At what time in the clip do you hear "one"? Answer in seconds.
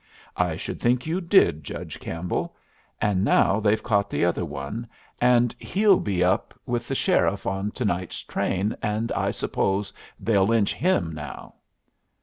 4.43-4.87